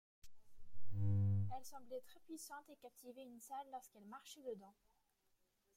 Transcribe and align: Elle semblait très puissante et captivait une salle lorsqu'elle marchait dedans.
Elle 1.55 1.63
semblait 1.63 1.99
très 2.01 2.19
puissante 2.21 2.67
et 2.71 2.75
captivait 2.81 3.21
une 3.23 3.39
salle 3.39 3.67
lorsqu'elle 3.71 4.07
marchait 4.07 4.41
dedans. 4.41 4.73